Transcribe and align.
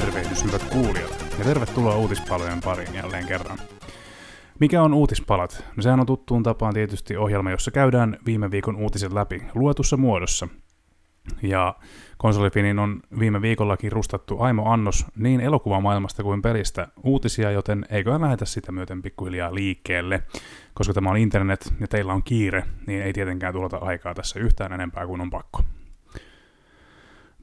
Tervehdys 0.00 0.44
hyvät 0.44 0.64
kuulijat 0.64 1.26
ja 1.38 1.44
tervetuloa 1.44 1.96
uutispalojen 1.96 2.60
pariin 2.64 2.94
jälleen 2.94 3.26
kerran. 3.26 3.58
Mikä 4.60 4.82
on 4.82 4.94
uutispalat? 4.94 5.64
No 5.76 5.82
sehän 5.82 6.00
on 6.00 6.06
tuttuun 6.06 6.42
tapaan 6.42 6.74
tietysti 6.74 7.16
ohjelma, 7.16 7.50
jossa 7.50 7.70
käydään 7.70 8.18
viime 8.26 8.50
viikon 8.50 8.76
uutiset 8.76 9.12
läpi 9.12 9.42
luetussa 9.54 9.96
muodossa. 9.96 10.48
Ja 11.42 11.74
konsolifinin 12.18 12.78
on 12.78 13.00
viime 13.18 13.42
viikollakin 13.42 13.92
rustattu 13.92 14.40
Aimo 14.40 14.72
Annos 14.72 15.06
niin 15.16 15.40
elokuvamaailmasta 15.40 16.22
kuin 16.22 16.42
pelistä 16.42 16.88
uutisia, 17.04 17.50
joten 17.50 17.86
eiköhän 17.90 18.20
lähetä 18.20 18.44
sitä 18.44 18.72
myöten 18.72 19.02
pikkuhiljaa 19.02 19.54
liikkeelle. 19.54 20.22
Koska 20.74 20.94
tämä 20.94 21.10
on 21.10 21.16
internet 21.16 21.72
ja 21.80 21.88
teillä 21.88 22.12
on 22.12 22.22
kiire, 22.22 22.64
niin 22.86 23.02
ei 23.02 23.12
tietenkään 23.12 23.54
tulota 23.54 23.76
aikaa 23.76 24.14
tässä 24.14 24.40
yhtään 24.40 24.72
enempää 24.72 25.06
kuin 25.06 25.20
on 25.20 25.30
pakko. 25.30 25.62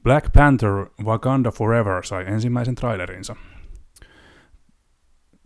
Black 0.02 0.32
Panther 0.32 0.86
Wakanda 1.04 1.50
Forever 1.50 2.04
sai 2.04 2.24
ensimmäisen 2.26 2.74
trailerinsa. 2.74 3.36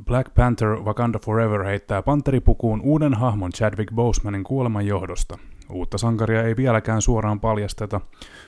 Black 0.04 0.34
Panther 0.34 0.68
Wakanda 0.68 1.18
Forever 1.18 1.64
heittää 1.64 2.02
panteripukuun 2.02 2.80
uuden 2.80 3.14
hahmon 3.14 3.52
Chadwick 3.52 3.94
Bosemanin 3.94 4.44
kuoleman 4.44 4.86
johdosta. 4.86 5.38
Uutta 5.70 5.98
sankaria 5.98 6.42
ei 6.42 6.56
vieläkään 6.56 7.02
suoraan 7.02 7.40
paljasteta, 7.40 8.00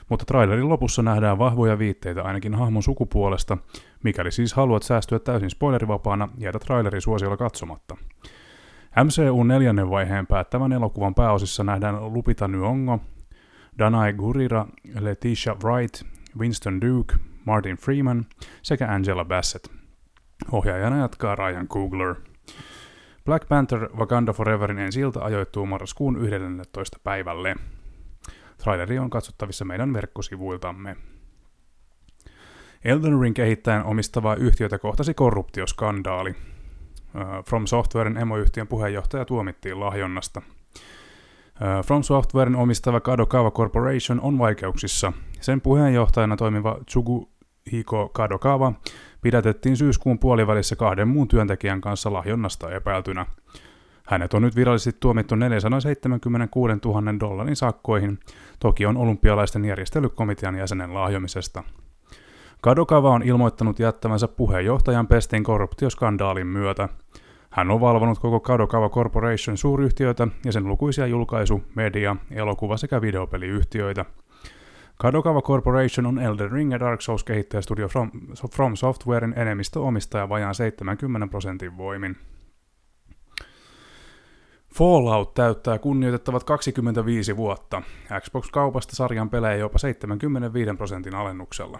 mutta 0.09 0.25
trailerin 0.25 0.69
lopussa 0.69 1.01
nähdään 1.01 1.39
vahvoja 1.39 1.79
viitteitä 1.79 2.23
ainakin 2.23 2.55
hahmon 2.55 2.83
sukupuolesta, 2.83 3.57
mikäli 4.03 4.31
siis 4.31 4.53
haluat 4.53 4.83
säästyä 4.83 5.19
täysin 5.19 5.49
spoilerivapaana, 5.49 6.29
jätä 6.37 6.59
traileri 6.59 7.01
suosiolla 7.01 7.37
katsomatta. 7.37 7.97
MCU 9.03 9.43
neljännen 9.43 9.89
vaiheen 9.89 10.27
päättävän 10.27 10.73
elokuvan 10.73 11.15
pääosissa 11.15 11.63
nähdään 11.63 12.13
Lupita 12.13 12.47
Nyong'o, 12.47 12.99
Danai 13.79 14.13
Gurira, 14.13 14.65
Letitia 14.99 15.55
Wright, 15.63 16.03
Winston 16.39 16.81
Duke, 16.81 17.15
Martin 17.45 17.77
Freeman 17.77 18.25
sekä 18.61 18.87
Angela 18.87 19.25
Bassett. 19.25 19.67
Ohjaajana 20.51 20.97
jatkaa 20.97 21.35
Ryan 21.35 21.67
Coogler. 21.67 22.15
Black 23.25 23.47
Panther 23.47 23.89
Wakanda 23.97 24.33
Foreverin 24.33 24.79
ensi 24.79 24.99
ilta 24.99 25.19
ajoittuu 25.19 25.65
marraskuun 25.65 26.17
11. 26.17 26.97
päivälle. 27.03 27.55
Traileri 28.57 28.99
on 28.99 29.09
katsottavissa 29.09 29.65
meidän 29.65 29.93
verkkosivuiltamme. 29.93 30.95
Elden 32.85 33.21
Ring 33.21 33.35
kehittäjän 33.35 33.85
omistavaa 33.85 34.35
yhtiötä 34.35 34.79
kohtasi 34.79 35.13
korruptioskandaali. 35.13 36.35
From 37.49 37.67
Softwaren 37.67 38.17
emoyhtiön 38.17 38.67
puheenjohtaja 38.67 39.25
tuomittiin 39.25 39.79
lahjonnasta– 39.79 40.41
From 41.85 42.03
Softwaren 42.03 42.55
omistava 42.55 42.99
Kadokawa 42.99 43.51
Corporation 43.51 44.21
on 44.21 44.39
vaikeuksissa. 44.39 45.13
Sen 45.41 45.61
puheenjohtajana 45.61 46.37
toimiva 46.37 46.77
Hiko 47.71 48.09
Kadokawa 48.09 48.73
pidätettiin 49.21 49.77
syyskuun 49.77 50.19
puolivälissä 50.19 50.75
kahden 50.75 51.07
muun 51.07 51.27
työntekijän 51.27 51.81
kanssa 51.81 52.13
lahjonnasta 52.13 52.71
epäiltynä. 52.71 53.25
Hänet 54.07 54.33
on 54.33 54.41
nyt 54.41 54.55
virallisesti 54.55 54.99
tuomittu 54.99 55.35
476 55.35 56.73
000 56.85 57.19
dollarin 57.19 57.55
sakkoihin 57.55 58.19
Tokion 58.59 58.97
olympialaisten 58.97 59.65
järjestelykomitean 59.65 60.55
jäsenen 60.55 60.93
lahjomisesta. 60.93 61.63
Kadokawa 62.61 63.09
on 63.09 63.23
ilmoittanut 63.23 63.79
jättävänsä 63.79 64.27
puheenjohtajan 64.27 65.07
pestiin 65.07 65.43
korruptioskandaalin 65.43 66.47
myötä– 66.47 66.89
hän 67.55 67.71
on 67.71 67.81
valvonut 67.81 68.19
koko 68.19 68.39
Kadokawa 68.39 68.89
Corporation 68.89 69.57
suuryhtiöitä 69.57 70.27
ja 70.45 70.51
sen 70.51 70.67
lukuisia 70.67 71.07
julkaisu-, 71.07 71.63
media-, 71.75 72.15
elokuva- 72.31 72.77
sekä 72.77 73.01
videopeliyhtiöitä. 73.01 74.05
Kadokawa 74.97 75.41
Corporation 75.41 76.05
on 76.05 76.19
Elden 76.19 76.51
Ring 76.51 76.71
ja 76.71 76.79
Dark 76.79 77.01
Souls 77.01 77.23
kehittäjästudio 77.23 77.87
From, 77.87 78.11
From 78.55 78.75
Softwaren 78.75 79.33
enemmistöomistaja 79.37 80.29
vajaan 80.29 80.55
70 80.55 81.27
prosentin 81.27 81.77
voimin. 81.77 82.17
Fallout 84.75 85.33
täyttää 85.33 85.79
kunnioitettavat 85.79 86.43
25 86.43 87.37
vuotta. 87.37 87.81
Xbox-kaupasta 88.19 88.95
sarjan 88.95 89.29
pelejä 89.29 89.55
jopa 89.55 89.77
75 89.77 90.75
prosentin 90.77 91.15
alennuksella. 91.15 91.79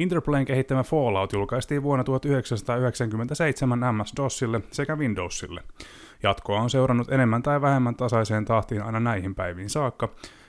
Interplayn 0.00 0.44
kehittämä 0.44 0.82
Fallout 0.82 1.32
julkaistiin 1.32 1.82
vuonna 1.82 2.04
1997 2.04 3.80
MS-DOSille 3.80 4.60
sekä 4.70 4.96
Windowsille. 4.96 5.62
Jatkoa 6.22 6.60
on 6.60 6.70
seurannut 6.70 7.12
enemmän 7.12 7.42
tai 7.42 7.60
vähemmän 7.60 7.94
tasaiseen 7.94 8.44
tahtiin 8.44 8.82
aina 8.82 9.00
näihin 9.00 9.34
päiviin 9.34 9.70
saakka. 9.70 10.08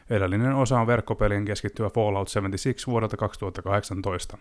Edellinen 0.10 0.56
osa 0.56 0.80
on 0.80 0.88
verkkopelien 0.88 1.46
keskittyvä 1.46 1.90
Fallout 1.90 2.28
76 2.28 2.88
vuodelta 2.88 3.18
2018. 3.18 4.38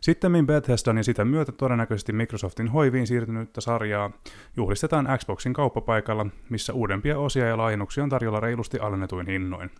Sitten 0.00 0.46
Bethesdan 0.46 0.96
ja 0.96 1.04
sitä 1.04 1.24
myötä 1.24 1.52
todennäköisesti 1.52 2.12
Microsoftin 2.12 2.68
hoiviin 2.68 3.06
siirtynyttä 3.06 3.60
sarjaa 3.60 4.10
juhlistetaan 4.56 5.08
Xboxin 5.18 5.52
kauppapaikalla, 5.52 6.26
missä 6.48 6.72
uudempia 6.72 7.18
osia 7.18 7.46
ja 7.46 7.56
laajennuksia 7.56 8.04
on 8.04 8.10
tarjolla 8.10 8.40
reilusti 8.40 8.78
alennetuin 8.78 9.26
hinnoin. 9.26 9.70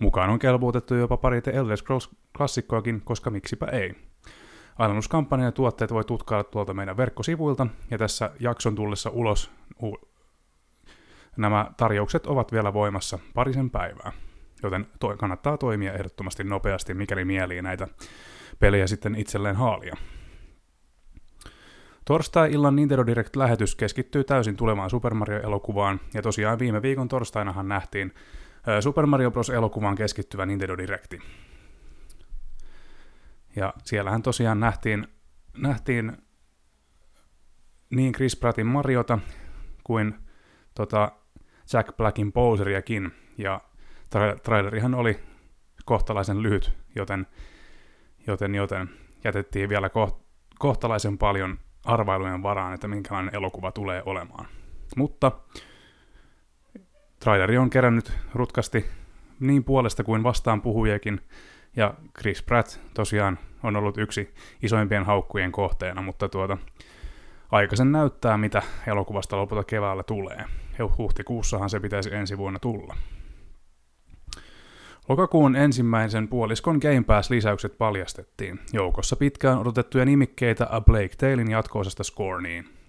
Mukaan 0.00 0.30
on 0.30 0.38
kelpuutettu 0.38 0.94
jopa 0.94 1.16
pari 1.16 1.42
The 1.42 1.52
Elder 1.52 1.76
Scrolls-klassikkoakin, 1.76 3.00
koska 3.04 3.30
miksipä 3.30 3.66
ei. 3.66 3.94
Alennuskampanjan 4.78 5.46
ja 5.46 5.52
tuotteet 5.52 5.92
voi 5.92 6.04
tutkailla 6.04 6.44
tuolta 6.44 6.74
meidän 6.74 6.96
verkkosivuilta, 6.96 7.66
ja 7.90 7.98
tässä 7.98 8.30
jakson 8.40 8.74
tullessa 8.74 9.10
ulos 9.10 9.50
u- 9.82 10.10
nämä 11.36 11.70
tarjoukset 11.76 12.26
ovat 12.26 12.52
vielä 12.52 12.72
voimassa 12.72 13.18
parisen 13.34 13.70
päivää. 13.70 14.12
Joten 14.62 14.86
toi 15.00 15.16
kannattaa 15.16 15.58
toimia 15.58 15.92
ehdottomasti 15.92 16.44
nopeasti, 16.44 16.94
mikäli 16.94 17.24
mielii 17.24 17.62
näitä 17.62 17.88
pelejä 18.58 18.86
sitten 18.86 19.14
itselleen 19.14 19.56
haalia. 19.56 19.96
Torstai-illan 22.04 22.76
Nintendo 22.76 23.06
Direct-lähetys 23.06 23.74
keskittyy 23.74 24.24
täysin 24.24 24.56
tulevaan 24.56 24.90
Super 24.90 25.14
Mario-elokuvaan, 25.14 26.00
ja 26.14 26.22
tosiaan 26.22 26.58
viime 26.58 26.82
viikon 26.82 27.08
torstainahan 27.08 27.68
nähtiin 27.68 28.14
Super 28.80 29.06
Mario 29.06 29.30
Bros. 29.30 29.50
elokuvan 29.50 29.94
keskittyvä 29.94 30.46
Nintendo 30.46 30.76
Directi. 30.76 31.18
Ja 33.56 33.74
siellähän 33.84 34.22
tosiaan 34.22 34.60
nähtiin, 34.60 35.06
nähtiin 35.56 36.16
niin 37.90 38.12
Chris 38.12 38.36
Prattin 38.36 38.66
Mariota 38.66 39.18
kuin 39.84 40.14
tota 40.74 41.12
Jack 41.72 41.96
Blackin 41.96 42.32
Bowseriakin, 42.32 43.12
ja 43.38 43.60
tra- 44.14 44.40
trailerihan 44.42 44.94
oli 44.94 45.20
kohtalaisen 45.84 46.42
lyhyt, 46.42 46.72
joten, 46.94 47.26
joten, 48.26 48.54
joten 48.54 48.90
jätettiin 49.24 49.68
vielä 49.68 49.88
koht- 49.88 50.20
kohtalaisen 50.58 51.18
paljon 51.18 51.58
arvailujen 51.84 52.42
varaan, 52.42 52.74
että 52.74 52.88
minkälainen 52.88 53.34
elokuva 53.34 53.72
tulee 53.72 54.02
olemaan. 54.06 54.46
Mutta 54.96 55.32
traileri 57.20 57.58
on 57.58 57.70
kerännyt 57.70 58.12
rutkasti 58.34 58.86
niin 59.40 59.64
puolesta 59.64 60.04
kuin 60.04 60.22
vastaan 60.22 60.62
puhujakin, 60.62 61.20
ja 61.76 61.94
Chris 62.18 62.42
Pratt 62.42 62.80
tosiaan 62.94 63.38
on 63.62 63.76
ollut 63.76 63.98
yksi 63.98 64.34
isoimpien 64.62 65.04
haukkujen 65.04 65.52
kohteena, 65.52 66.02
mutta 66.02 66.28
tuota, 66.28 66.58
aikaisen 67.50 67.92
näyttää, 67.92 68.38
mitä 68.38 68.62
elokuvasta 68.86 69.36
lopulta 69.36 69.64
keväällä 69.64 70.02
tulee. 70.02 70.44
Huhtikuussahan 70.98 71.70
se 71.70 71.80
pitäisi 71.80 72.14
ensi 72.14 72.38
vuonna 72.38 72.58
tulla. 72.58 72.96
Lokakuun 75.08 75.56
ensimmäisen 75.56 76.28
puoliskon 76.28 76.78
Game 76.82 77.02
Pass-lisäykset 77.06 77.78
paljastettiin. 77.78 78.60
Joukossa 78.72 79.16
pitkään 79.16 79.58
odotettuja 79.58 80.04
nimikkeitä 80.04 80.66
A 80.70 80.80
Blake 80.80 81.16
Tailin 81.18 81.50
jatkoosasta 81.50 82.04
Scorniin. 82.04 82.79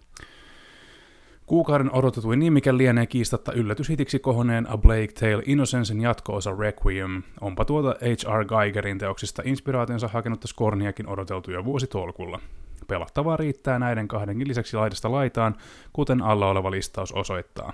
Kuukauden 1.52 1.96
odotetuin 1.96 2.40
nimike 2.40 2.78
lienee 2.78 3.06
kiistatta 3.06 3.54
yllätyshitiksi 3.54 4.20
kohoneen 4.20 4.70
A 4.70 4.78
Blake 4.78 5.08
Tale 5.20 5.44
Innocencein 5.46 6.02
jatko-osa 6.02 6.56
Requiem. 6.60 7.24
Onpa 7.42 7.66
tuota 7.66 7.90
H.R. 7.90 8.46
Geigerin 8.46 8.98
teoksista 8.98 9.42
inspiraationsa 9.46 10.08
hakenutta 10.08 10.48
Skorniakin 10.48 11.08
odoteltu 11.08 11.52
jo 11.52 11.66
vuositolkulla. 11.66 12.40
Pelattavaa 12.88 13.38
riittää 13.38 13.80
näiden 13.80 14.08
kahdenkin 14.08 14.48
lisäksi 14.48 14.78
laidasta 14.78 15.12
laitaan, 15.12 15.56
kuten 15.94 16.22
alla 16.22 16.48
oleva 16.50 16.72
listaus 16.72 17.12
osoittaa. 17.12 17.74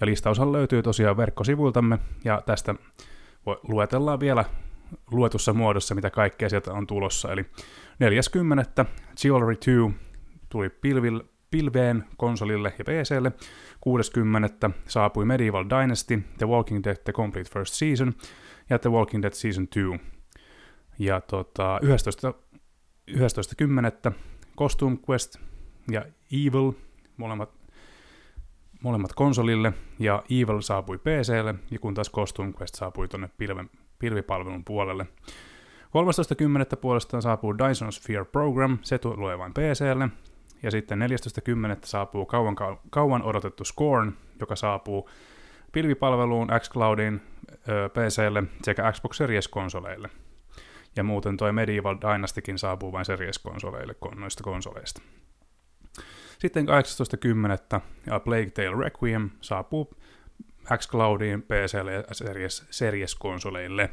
Ja 0.00 0.06
listaushan 0.06 0.52
löytyy 0.52 0.82
tosiaan 0.82 1.16
verkkosivuiltamme, 1.16 1.98
ja 2.24 2.42
tästä 2.46 2.74
luetellaan 3.68 4.20
vielä 4.20 4.44
luetussa 5.10 5.52
muodossa, 5.52 5.94
mitä 5.94 6.10
kaikkea 6.10 6.48
sieltä 6.48 6.72
on 6.72 6.86
tulossa. 6.86 7.32
Eli 7.32 7.46
40. 7.98 8.86
Jewelry 9.24 9.54
2 9.54 9.70
tuli 10.48 10.70
pilville, 10.70 11.24
pilveen, 11.52 12.04
konsolille 12.16 12.74
ja 12.78 12.84
PClle. 12.84 13.32
60. 13.80 14.70
saapui 14.86 15.24
Medieval 15.24 15.64
Dynasty, 15.64 16.22
The 16.38 16.46
Walking 16.46 16.84
Dead 16.84 16.96
The 16.96 17.12
Complete 17.12 17.50
First 17.50 17.74
Season 17.74 18.12
ja 18.70 18.78
The 18.78 18.90
Walking 18.90 19.22
Dead 19.22 19.32
Season 19.32 19.68
2. 19.68 20.00
Ja 20.98 21.20
tota, 21.20 21.80
11. 21.82 22.10
11.10. 23.10 24.12
Costume 24.56 24.98
Quest 25.10 25.36
ja 25.90 26.04
Evil, 26.32 26.72
molemmat, 27.16 27.50
molemmat 28.82 29.12
konsolille, 29.12 29.72
ja 29.98 30.22
Evil 30.30 30.60
saapui 30.60 30.98
PClle, 30.98 31.54
ja 31.70 31.78
kun 31.78 31.94
taas 31.94 32.10
Costume 32.10 32.52
Quest 32.60 32.74
saapui 32.74 33.08
tuonne 33.08 33.30
pilven, 33.38 33.70
pilvipalvelun 33.98 34.64
puolelle. 34.64 35.06
13.10. 36.72 36.76
puolestaan 36.80 37.22
saapuu 37.22 37.58
Dyson 37.58 37.92
Sphere 37.92 38.24
Program, 38.24 38.78
se 38.82 38.98
tulee 38.98 39.38
vain 39.38 39.52
PClle. 39.54 40.08
Ja 40.62 40.70
sitten 40.70 40.98
14.10. 40.98 41.78
saapuu 41.84 42.26
kauan, 42.26 42.56
kauan 42.90 43.22
odotettu 43.22 43.64
Scorn, 43.64 44.12
joka 44.40 44.56
saapuu 44.56 45.10
pilvipalveluun, 45.72 46.48
xCloudiin, 46.60 47.20
PClle 47.92 48.42
sekä 48.62 48.92
Xbox 48.92 49.16
Series-konsoleille. 49.16 50.08
Ja 50.96 51.02
muuten 51.02 51.36
toi 51.36 51.52
Medieval 51.52 51.96
Dynastykin 52.00 52.58
saapuu 52.58 52.92
vain 52.92 53.04
Series-konsoleille 53.04 53.94
noista 54.14 54.44
konsoleista. 54.44 55.02
Sitten 56.38 56.66
18.10. 57.74 57.80
ja 58.06 58.20
Plague 58.20 58.50
Tale 58.50 58.84
Requiem 58.84 59.30
saapuu 59.40 59.90
xCloudiin, 60.78 61.42
PClle 61.42 61.92
ja 61.92 62.04
Series, 62.12 62.66
Series-konsoleille. 62.70 63.90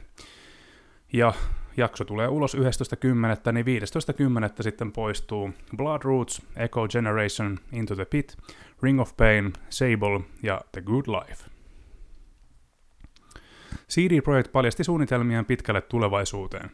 Ja 1.14 1.34
jakso 1.78 2.06
tulee 2.06 2.28
ulos 2.28 2.56
11.10, 2.56 3.52
niin 3.52 3.66
15.10. 3.66 4.64
sitten 4.64 4.92
poistuu 4.92 5.52
Blood 5.78 6.02
Roots, 6.04 6.42
Echo 6.56 6.88
Generation, 6.88 7.60
Into 7.72 7.96
the 7.96 8.06
Pit, 8.06 8.38
Ring 8.84 9.02
of 9.02 9.18
Pain, 9.18 9.54
Sable 9.70 10.22
ja 10.44 10.62
The 10.72 10.82
Good 10.82 11.06
Life. 11.08 11.46
CD 13.90 14.22
Projekt 14.22 14.52
paljasti 14.52 14.84
suunnitelmiaan 14.84 15.46
pitkälle 15.46 15.82
tulevaisuuteen. 15.82 16.72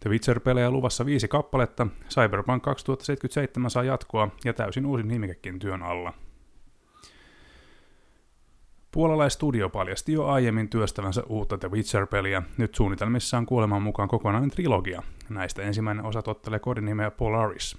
The 0.00 0.10
Witcher-pelejä 0.10 0.70
luvassa 0.70 1.06
viisi 1.06 1.28
kappaletta, 1.28 1.86
Cyberpunk 2.08 2.62
2077 2.62 3.70
saa 3.70 3.82
jatkoa 3.84 4.28
ja 4.44 4.52
täysin 4.52 4.86
uusi 4.86 5.02
nimikekin 5.02 5.58
työn 5.58 5.82
alla. 5.82 6.12
Puolalaistudio 8.96 9.68
paljasti 9.68 10.12
jo 10.12 10.26
aiemmin 10.26 10.68
työstävänsä 10.68 11.22
uutta 11.28 11.58
The 11.58 11.70
Witcher-peliä, 11.70 12.42
nyt 12.56 12.74
suunnitelmissaan 12.74 13.46
kuoleman 13.46 13.82
mukaan 13.82 14.08
kokonainen 14.08 14.50
trilogia. 14.50 15.02
Näistä 15.28 15.62
ensimmäinen 15.62 16.04
osa 16.04 16.22
tottelee 16.22 16.58
kodinimeä 16.58 17.10
Polaris. 17.10 17.78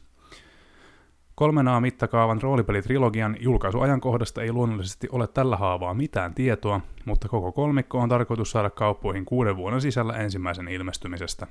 Kolmenaa 1.36 1.82
mittakaavan 1.82 2.42
roolipelitrilogian 2.42 3.38
julkaisuajankohdasta 3.40 4.42
ei 4.42 4.52
luonnollisesti 4.52 5.08
ole 5.12 5.28
tällä 5.28 5.58
haavaa 5.58 5.94
mitään 5.94 6.34
tietoa, 6.34 6.82
mutta 7.06 7.30
koko 7.30 7.52
kolmikko 7.52 8.00
on 8.00 8.10
tarkoitus 8.10 8.52
saada 8.52 8.70
kauppoihin 8.70 9.26
kuuden 9.26 9.58
vuoden 9.58 9.82
sisällä 9.82 10.14
ensimmäisen 10.14 10.68
ilmestymisestä. 10.68 11.48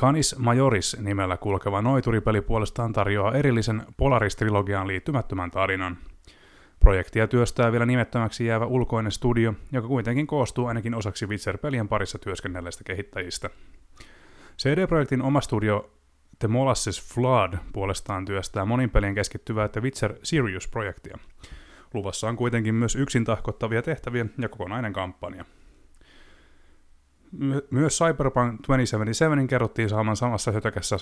Canis 0.00 0.38
Majoris 0.38 0.96
nimellä 1.00 1.36
kulkeva 1.36 1.82
noituripeli 1.82 2.40
puolestaan 2.40 2.92
tarjoaa 2.92 3.34
erillisen 3.34 3.82
Polaris-trilogiaan 3.96 4.86
liittymättömän 4.86 5.50
tarinan. 5.50 5.96
Projektia 6.80 7.28
työstää 7.28 7.72
vielä 7.72 7.86
nimettömäksi 7.86 8.46
jäävä 8.46 8.66
ulkoinen 8.66 9.12
studio, 9.12 9.54
joka 9.72 9.88
kuitenkin 9.88 10.26
koostuu 10.26 10.66
ainakin 10.66 10.94
osaksi 10.94 11.26
Witcher-pelien 11.26 11.88
parissa 11.88 12.18
työskennelleistä 12.18 12.84
kehittäjistä. 12.84 13.50
CD-projektin 14.58 15.22
oma 15.22 15.40
studio 15.40 15.90
The 16.38 16.48
Molasses 16.48 17.14
Flood 17.14 17.54
puolestaan 17.72 18.24
työstää 18.24 18.64
monin 18.64 18.90
pelien 18.90 19.14
keskittyvää 19.14 19.68
The 19.68 19.80
Witcher 19.80 20.14
Sirius-projektia. 20.22 21.18
Luvassa 21.94 22.28
on 22.28 22.36
kuitenkin 22.36 22.74
myös 22.74 22.96
yksin 22.96 23.24
tahkottavia 23.24 23.82
tehtäviä 23.82 24.26
ja 24.38 24.48
kokonainen 24.48 24.92
kampanja. 24.92 25.44
My- 27.32 27.62
myös 27.70 27.98
Cyberpunk 27.98 28.60
2077 28.66 29.46
kerrottiin 29.46 29.88
saamaan 29.88 30.16
samassa 30.16 30.52
hötökässä 30.52 30.96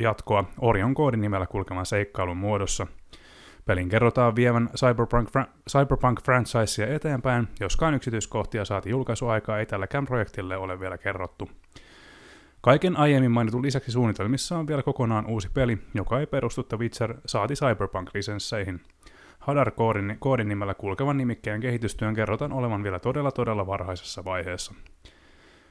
jatkoa 0.00 0.44
Orion 0.60 0.94
koodin 0.94 1.20
nimellä 1.20 1.46
kulkevan 1.46 1.86
seikkailun 1.86 2.36
muodossa. 2.36 2.86
Pelin 3.66 3.88
kerrotaan 3.88 4.36
vievän 4.36 4.70
Cyberpunk, 4.76 5.28
fra- 5.28 5.48
Cyberpunk-franchisea 5.70 6.94
eteenpäin, 6.94 7.48
joskaan 7.60 7.94
yksityiskohtia 7.94 8.64
saati 8.64 8.90
julkaisuaikaa 8.90 9.58
ei 9.58 9.66
tälläkään 9.66 10.06
projektille 10.06 10.56
ole 10.56 10.80
vielä 10.80 10.98
kerrottu. 10.98 11.50
Kaiken 12.60 12.96
aiemmin 12.96 13.30
mainitun 13.30 13.62
lisäksi 13.62 13.92
suunnitelmissa 13.92 14.58
on 14.58 14.66
vielä 14.66 14.82
kokonaan 14.82 15.26
uusi 15.26 15.48
peli, 15.54 15.78
joka 15.94 16.20
ei 16.20 16.26
perustu 16.26 16.62
The 16.62 16.78
Witcher 16.78 17.14
saati 17.26 17.54
Cyberpunk-lisensseihin. 17.54 18.80
Hadar 19.38 19.72
koodin, 20.18 20.48
nimellä 20.48 20.74
kulkevan 20.74 21.16
nimikkeen 21.16 21.60
kehitystyön 21.60 22.14
kerrotaan 22.14 22.52
olevan 22.52 22.82
vielä 22.82 22.98
todella 22.98 23.30
todella 23.30 23.66
varhaisessa 23.66 24.24
vaiheessa. 24.24 24.74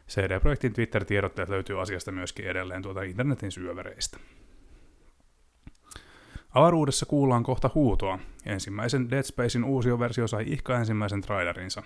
CD-projektin 0.09 0.73
Twitter-tiedotteet 0.73 1.49
löytyy 1.49 1.81
asiasta 1.81 2.11
myöskin 2.11 2.47
edelleen 2.47 2.81
tuota 2.81 3.01
internetin 3.01 3.51
syövereistä. 3.51 4.17
Avaruudessa 6.53 7.05
kuullaan 7.05 7.43
kohta 7.43 7.69
huutoa. 7.75 8.19
Ensimmäisen 8.45 9.11
Dead 9.11 9.23
Spacein 9.23 9.63
uusi 9.63 9.99
versio 9.99 10.27
sai 10.27 10.43
ihka 10.47 10.77
ensimmäisen 10.77 11.21
trailerinsa. 11.21 11.83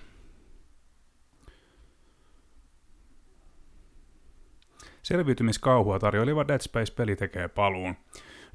Selviytymiskauhua 5.03 5.99
tarjoiliva 5.99 6.47
Dead 6.47 6.61
Space-peli 6.61 7.15
tekee 7.15 7.47
paluun. 7.47 7.95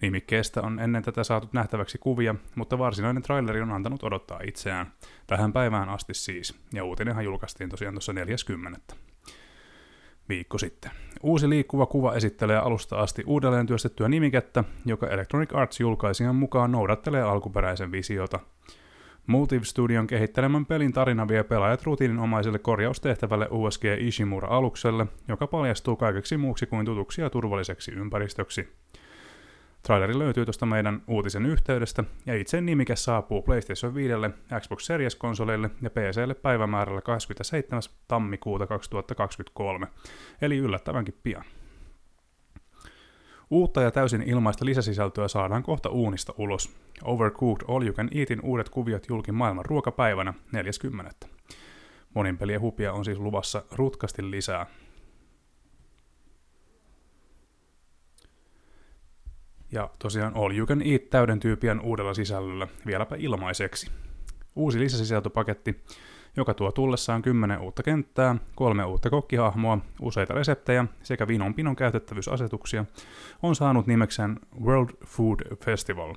Nimikkeestä 0.02 0.62
on 0.62 0.80
ennen 0.80 1.02
tätä 1.02 1.24
saatu 1.24 1.48
nähtäväksi 1.52 1.98
kuvia, 1.98 2.34
mutta 2.54 2.78
varsinainen 2.78 3.22
traileri 3.22 3.60
on 3.60 3.70
antanut 3.70 4.02
odottaa 4.02 4.40
itseään. 4.44 4.92
Tähän 5.26 5.52
päivään 5.52 5.88
asti 5.88 6.14
siis, 6.14 6.60
ja 6.72 6.84
uutinenhan 6.84 7.24
julkaistiin 7.24 7.70
tosiaan 7.70 7.94
tuossa 7.94 8.12
40. 8.12 8.94
Viikko 10.28 10.58
sitten. 10.58 10.90
Uusi 11.22 11.48
liikkuva 11.48 11.86
kuva 11.86 12.14
esittelee 12.14 12.56
alusta 12.56 12.96
asti 12.96 13.22
uudelleen 13.26 13.66
työstettyä 13.66 14.08
nimikettä, 14.08 14.64
joka 14.84 15.06
Electronic 15.06 15.54
Arts 15.54 15.80
julkaisijan 15.80 16.36
mukaan 16.36 16.72
noudattelee 16.72 17.22
alkuperäisen 17.22 17.92
visiota– 17.92 18.40
Motive 19.26 19.64
Studion 19.64 20.06
kehittelemän 20.06 20.66
pelin 20.66 20.92
tarina 20.92 21.28
vie 21.28 21.44
pelaajat 21.44 21.82
rutiininomaiselle 21.82 22.58
korjaustehtävälle 22.58 23.48
USG 23.50 23.84
Ishimura-alukselle, 23.98 25.06
joka 25.28 25.46
paljastuu 25.46 25.96
kaikeksi 25.96 26.36
muuksi 26.36 26.66
kuin 26.66 26.86
tutuksi 26.86 27.20
ja 27.20 27.30
turvalliseksi 27.30 27.92
ympäristöksi. 27.92 28.68
Traileri 29.82 30.18
löytyy 30.18 30.44
tuosta 30.44 30.66
meidän 30.66 31.02
uutisen 31.06 31.46
yhteydestä, 31.46 32.04
ja 32.26 32.34
itse 32.34 32.60
nimike 32.60 32.96
saapuu 32.96 33.42
PlayStation 33.42 33.94
5, 33.94 34.14
Xbox 34.60 34.84
Series-konsoleille 34.84 35.70
ja 35.82 35.90
PClle 35.90 36.34
päivämäärällä 36.34 37.00
27. 37.00 37.82
tammikuuta 38.08 38.66
2023, 38.66 39.86
eli 40.42 40.56
yllättävänkin 40.56 41.18
pian. 41.22 41.44
Uutta 43.50 43.82
ja 43.82 43.90
täysin 43.90 44.22
ilmaista 44.22 44.64
lisäsisältöä 44.64 45.28
saadaan 45.28 45.62
kohta 45.62 45.88
uunista 45.88 46.34
ulos. 46.38 46.76
Overcooked 47.04 47.64
All 47.68 47.82
You 47.82 47.94
Can 47.94 48.08
Eatin 48.14 48.40
uudet 48.42 48.68
kuviot 48.68 49.08
julki 49.08 49.32
maailman 49.32 49.64
ruokapäivänä 49.64 50.34
40. 50.52 51.26
Monin 52.14 52.38
pelien 52.38 52.60
hupia 52.60 52.92
on 52.92 53.04
siis 53.04 53.18
luvassa 53.18 53.62
rutkasti 53.72 54.30
lisää. 54.30 54.66
Ja 59.72 59.90
tosiaan 59.98 60.36
All 60.36 60.56
You 60.56 60.66
Can 60.66 60.82
Eat 60.82 61.10
täydentyy 61.10 61.56
pian 61.56 61.80
uudella 61.80 62.14
sisällöllä, 62.14 62.68
vieläpä 62.86 63.16
ilmaiseksi. 63.18 63.90
Uusi 64.56 64.80
lisäsisältöpaketti 64.80 65.82
joka 66.36 66.54
tuo 66.54 66.72
tullessaan 66.72 67.22
10 67.22 67.60
uutta 67.60 67.82
kenttää, 67.82 68.36
kolme 68.54 68.84
uutta 68.84 69.10
kokkihahmoa, 69.10 69.78
useita 70.00 70.34
reseptejä 70.34 70.84
sekä 71.02 71.28
vinonpinon 71.28 71.76
käytettävyysasetuksia, 71.76 72.84
on 73.42 73.54
saanut 73.56 73.86
nimekseen 73.86 74.40
World 74.64 74.90
Food 75.06 75.56
Festival. 75.64 76.14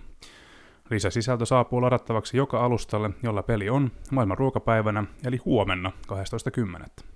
Lisäsisältö 0.90 1.46
saapuu 1.46 1.82
ladattavaksi 1.82 2.38
joka 2.38 2.66
alustalle, 2.66 3.10
jolla 3.24 3.44
peli 3.44 3.70
on 3.70 3.92
maailman 4.12 4.38
ruokapäivänä, 4.38 5.04
eli 5.26 5.38
huomenna 5.38 5.92
12.10. 6.08 7.15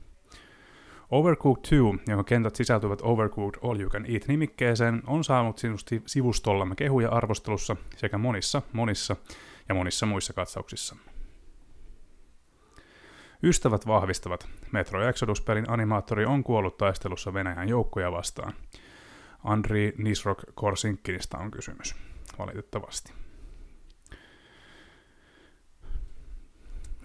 Overcooked 1.12 1.62
2, 1.62 1.76
jonka 2.08 2.24
kentät 2.24 2.56
sisältyvät 2.56 3.00
Overcooked 3.02 3.60
All 3.64 3.80
You 3.80 3.90
Can 3.90 4.06
Eat 4.12 4.28
nimikkeeseen, 4.28 5.02
on 5.08 5.24
saanut 5.24 5.62
sivustollamme 6.06 6.76
kehuja 6.76 7.10
arvostelussa 7.10 7.76
sekä 7.98 8.18
monissa, 8.18 8.62
monissa 8.74 9.16
ja 9.70 9.76
monissa 9.76 10.06
muissa 10.06 10.34
katsauksissa. 10.34 10.96
Ystävät 13.44 13.88
vahvistavat, 13.88 14.50
Metro 14.72 15.08
Exodus-pelin 15.08 15.70
animaattori 15.70 16.26
on 16.26 16.44
kuollut 16.44 16.78
taistelussa 16.78 17.34
Venäjän 17.34 17.70
joukkoja 17.70 18.12
vastaan. 18.12 18.54
Andri 19.44 19.94
Nisrok 19.98 20.44
Korsinkkinista 20.56 21.38
on 21.38 21.52
kysymys, 21.52 21.96
valitettavasti. 22.40 23.19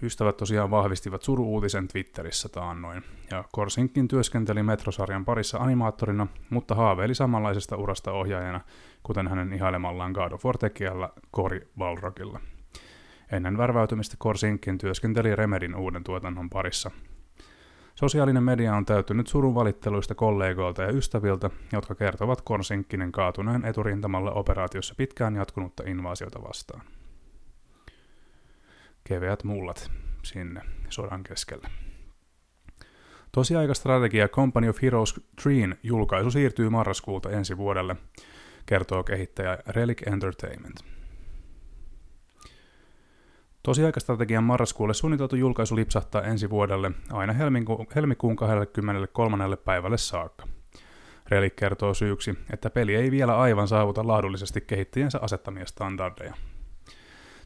Ystävät 0.01 0.37
tosiaan 0.37 0.71
vahvistivat 0.71 1.21
suru-uutisen 1.21 1.87
Twitterissä 1.87 2.49
taannoin, 2.49 3.03
ja 3.31 3.43
Korsinkin 3.51 4.07
työskenteli 4.07 4.63
Metrosarjan 4.63 5.25
parissa 5.25 5.57
animaattorina, 5.57 6.27
mutta 6.49 6.75
haaveili 6.75 7.15
samanlaisesta 7.15 7.75
urasta 7.75 8.11
ohjaajana, 8.11 8.61
kuten 9.03 9.27
hänen 9.27 9.53
ihailemallaan 9.53 10.11
God 10.11 10.31
of 10.31 10.45
War-tekijällä 10.45 11.09
Cory 11.35 11.67
Balrogilla– 11.77 12.39
Ennen 13.31 13.57
värväytymistä 13.57 14.15
Korsinkin 14.19 14.77
työskenteli 14.77 15.35
Remedin 15.35 15.75
uuden 15.75 16.03
tuotannon 16.03 16.49
parissa. 16.49 16.91
Sosiaalinen 17.95 18.43
media 18.43 18.75
on 18.75 18.85
täytynyt 18.85 19.27
surun 19.27 19.55
valitteluista 19.55 20.15
kollegoilta 20.15 20.81
ja 20.81 20.91
ystäviltä, 20.91 21.49
jotka 21.73 21.95
kertovat 21.95 22.41
Korsinkkinen 22.41 23.11
kaatuneen 23.11 23.65
eturintamalla 23.65 24.31
operaatiossa 24.31 24.95
pitkään 24.97 25.35
jatkunutta 25.35 25.83
invaasiota 25.85 26.43
vastaan. 26.43 26.81
Keveät 29.07 29.43
mullat 29.43 29.91
sinne 30.23 30.61
sodan 30.89 31.23
keskelle. 31.23 31.67
Tosiaikastrategia 33.31 34.27
Company 34.27 34.69
of 34.69 34.81
Heroes 34.81 35.13
3 35.43 35.77
julkaisu 35.83 36.31
siirtyy 36.31 36.69
marraskuulta 36.69 37.29
ensi 37.29 37.57
vuodelle, 37.57 37.95
kertoo 38.65 39.03
kehittäjä 39.03 39.57
Relic 39.67 40.07
Entertainment. 40.07 40.75
Tosiaikastrategian 43.63 44.43
marraskuulle 44.43 44.93
suunniteltu 44.93 45.35
julkaisu 45.35 45.75
lipsahtaa 45.75 46.21
ensi 46.21 46.49
vuodelle 46.49 46.91
aina 47.11 47.33
helmikuun 47.95 48.35
23. 48.35 49.57
päivälle 49.65 49.97
saakka. 49.97 50.47
Relic 51.29 51.55
kertoo 51.55 51.93
syyksi, 51.93 52.37
että 52.53 52.69
peli 52.69 52.95
ei 52.95 53.11
vielä 53.11 53.37
aivan 53.37 53.67
saavuta 53.67 54.07
laadullisesti 54.07 54.61
kehittäjänsä 54.61 55.19
asettamia 55.21 55.65
standardeja. 55.65 56.35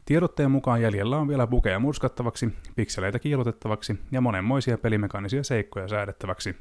Tiedotteen 0.04 0.50
mukaan 0.50 0.82
jäljellä 0.82 1.16
on 1.16 1.28
vielä 1.28 1.46
bukeja 1.46 1.78
murskattavaksi, 1.78 2.48
pikseleitä 2.76 3.18
kiilotettavaksi 3.18 3.98
ja 4.12 4.20
monenmoisia 4.20 4.78
pelimekanisia 4.78 5.44
seikkoja 5.44 5.88
säädettäväksi. 5.88 6.56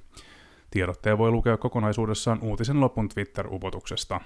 Tiedotteen 0.72 1.17
voi 1.17 1.31
lukea 1.31 1.58
kokonaisuudessaan 1.58 2.39
uutisen 2.41 2.79
lopun 2.81 3.10
Twitter-upotuksesta. 3.10 4.22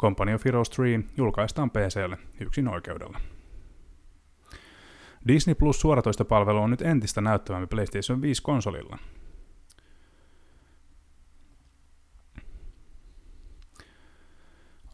Company 0.00 0.34
of 0.34 0.44
Heroes 0.44 0.70
3 0.70 1.04
julkaistaan 1.16 1.70
PClle 1.70 2.18
yksin 2.40 2.68
oikeudella. 2.68 3.20
Disney 5.28 5.54
Plus 5.54 5.80
suoratoistopalvelu 5.80 6.58
on 6.58 6.70
nyt 6.70 6.82
entistä 6.82 7.20
näyttävämpi 7.20 7.66
PlayStation 7.66 8.20
5-konsolilla. 8.20 8.98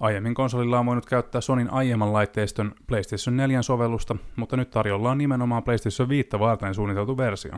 Aiemmin 0.01 0.35
konsolilla 0.35 0.79
on 0.79 0.87
voinut 0.87 1.07
käyttää 1.07 1.41
Sonin 1.41 1.71
aiemman 1.71 2.13
laitteiston 2.13 2.73
PlayStation 2.87 3.37
4 3.37 3.63
sovellusta, 3.63 4.17
mutta 4.37 4.57
nyt 4.57 4.71
tarjolla 4.71 5.11
on 5.11 5.19
nimenomaan 5.19 5.63
PlayStation 5.63 6.09
5 6.09 6.29
varten 6.39 6.75
suunniteltu 6.75 7.17
versio. 7.17 7.53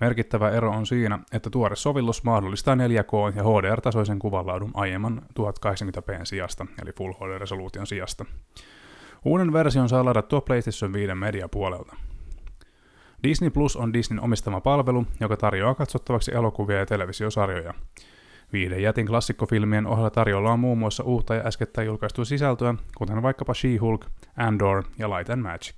Merkittävä 0.00 0.50
ero 0.50 0.70
on 0.70 0.86
siinä, 0.86 1.18
että 1.32 1.50
tuore 1.50 1.76
sovellus 1.76 2.24
mahdollistaa 2.24 2.74
4K 2.74 3.36
ja 3.36 3.42
HDR-tasoisen 3.42 4.18
kuvanlaadun 4.18 4.70
aiemman 4.74 5.22
1080p 5.40 6.24
sijasta, 6.24 6.66
eli 6.82 6.92
Full 6.92 7.12
HD-resoluution 7.12 7.86
sijasta. 7.86 8.24
Uuden 9.24 9.52
version 9.52 9.88
saa 9.88 10.04
ladattua 10.04 10.40
PlayStation 10.40 10.92
5 10.92 11.14
mediapuolelta. 11.14 11.96
Disney 13.22 13.50
Plus 13.50 13.76
on 13.76 13.92
Disneyn 13.92 14.24
omistama 14.24 14.60
palvelu, 14.60 15.06
joka 15.20 15.36
tarjoaa 15.36 15.74
katsottavaksi 15.74 16.34
elokuvia 16.34 16.78
ja 16.78 16.86
televisiosarjoja. 16.86 17.74
Viiden 18.52 18.82
jätin 18.82 19.06
klassikkofilmien 19.06 19.86
ohella 19.86 20.10
tarjolla 20.10 20.52
on 20.52 20.60
muun 20.60 20.78
muassa 20.78 21.02
uutta 21.04 21.34
ja 21.34 21.46
äskettäin 21.46 21.86
julkaistua 21.86 22.24
sisältöä, 22.24 22.74
kuten 22.96 23.22
vaikkapa 23.22 23.54
She-Hulk, 23.54 24.06
Andor 24.36 24.84
ja 24.98 25.10
Light 25.10 25.30
and 25.30 25.42
Magic. 25.42 25.74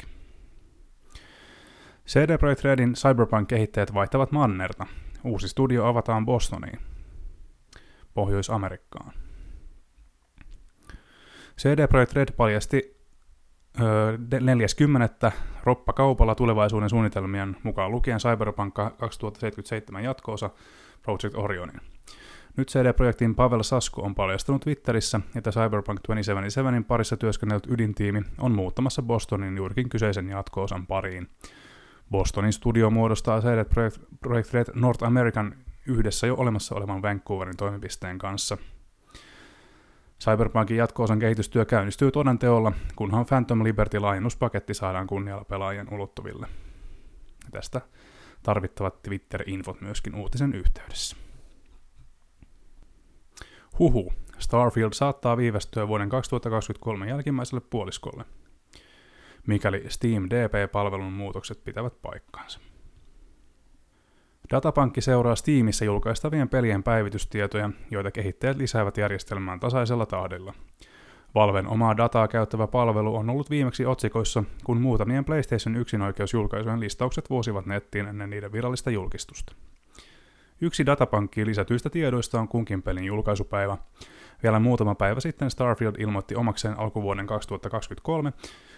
CD 2.06 2.38
Projekt 2.38 2.64
Redin 2.64 2.92
Cyberpunk-kehittäjät 2.92 3.94
vaihtavat 3.94 4.32
mannerta. 4.32 4.86
Uusi 5.24 5.48
studio 5.48 5.84
avataan 5.84 6.26
Bostoniin, 6.26 6.78
Pohjois-Amerikkaan. 8.14 9.12
CD 11.58 11.88
Projekt 11.88 12.12
Red 12.12 12.28
paljasti 12.36 12.96
40. 14.40 15.32
roppakaupalla 15.62 16.34
tulevaisuuden 16.34 16.90
suunnitelmien 16.90 17.56
mukaan 17.62 17.90
lukien 17.90 18.18
Cyberpunk 18.18 18.74
2077 18.74 20.04
jatkoosa 20.04 20.50
Project 21.02 21.34
Orionin. 21.34 21.93
Nyt 22.56 22.68
CD-projektin 22.68 23.34
Pavel 23.34 23.62
Sasku 23.62 24.04
on 24.04 24.14
paljastanut 24.14 24.62
Twitterissä, 24.62 25.20
että 25.37 25.50
Cyberpunk 25.50 26.00
2077 26.06 26.84
parissa 26.84 27.16
työskennellyt 27.16 27.66
ydintiimi 27.70 28.23
on 28.38 28.52
muuttamassa 28.52 29.02
Bostonin 29.02 29.56
juurikin 29.56 29.88
kyseisen 29.88 30.28
jatkoosan 30.28 30.87
pariin. 30.87 31.28
Bostonin 32.11 32.52
studio 32.52 32.90
muodostaa 32.90 33.40
CD 33.40 33.64
Projekt 34.20 34.54
Red 34.54 34.66
North 34.75 35.04
American 35.04 35.54
yhdessä 35.87 36.26
jo 36.26 36.34
olemassa 36.34 36.75
olevan 36.75 37.02
Vancouverin 37.02 37.56
toimipisteen 37.56 38.18
kanssa. 38.18 38.58
Cyberpunkin 40.20 40.76
jatkoosan 40.76 41.18
kehitystyö 41.18 41.64
käynnistyy 41.64 42.11
todenteolla, 42.11 42.73
kunhan 42.96 43.26
Phantom 43.26 43.64
Liberty 43.64 43.99
laajennuspaketti 43.99 44.75
saadaan 44.75 45.06
kunnialla 45.06 45.44
pelaajien 45.44 45.94
ulottuville. 45.94 46.46
Tästä 47.50 47.80
tarvittavat 48.42 49.02
Twitter-infot 49.02 49.80
myöskin 49.80 50.14
uutisen 50.14 50.54
yhteydessä. 50.54 51.23
Huhu. 53.78 54.12
Starfield 54.38 54.92
saattaa 54.92 55.36
viivästyä 55.36 55.88
vuoden 55.88 56.08
2023 56.08 57.08
jälkimmäiselle 57.08 57.62
puoliskolle, 57.70 58.24
mikäli 59.46 59.84
Steam 59.88 60.24
DP-palvelun 60.30 61.12
muutokset 61.12 61.64
pitävät 61.64 62.02
paikkaansa. 62.02 62.60
Datapankki 64.50 65.00
seuraa 65.00 65.36
Steamissa 65.36 65.84
julkaistavien 65.84 66.48
pelien 66.48 66.82
päivitystietoja, 66.82 67.70
joita 67.90 68.10
kehittäjät 68.10 68.56
lisäävät 68.56 68.96
järjestelmään 68.96 69.60
tasaisella 69.60 70.06
tahdilla. 70.06 70.54
Valven 71.34 71.66
omaa 71.66 71.96
dataa 71.96 72.28
käyttävä 72.28 72.66
palvelu 72.66 73.16
on 73.16 73.30
ollut 73.30 73.50
viimeksi 73.50 73.86
otsikoissa, 73.86 74.44
kun 74.64 74.80
muutamien 74.80 75.24
PlayStation 75.24 75.76
yksinoikeusjulkaisujen 75.76 76.80
listaukset 76.80 77.30
vuosivat 77.30 77.66
nettiin 77.66 78.08
ennen 78.08 78.30
niiden 78.30 78.52
virallista 78.52 78.90
julkistusta. 78.90 79.54
Yksi 80.64 80.87
datapankkiin 80.87 81.47
lisätyistä 81.47 81.90
tiedoista 81.90 82.40
on 82.40 82.49
kunkin 82.49 82.83
pelin 82.83 83.04
julkaisupäivä. 83.04 83.76
Vielä 84.42 84.59
muutama 84.59 84.94
päivä 84.94 85.21
sitten 85.21 85.50
Starfield 85.50 85.94
ilmoitti 85.99 86.35
omakseen 86.35 86.78
alkuvuoden 86.78 87.26
2023, 87.26 88.33